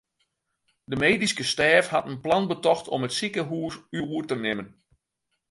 [0.91, 4.69] De medyske stêf hat in plan betocht om it sikehús oer te nimmen.